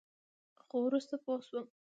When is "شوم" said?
1.47-1.65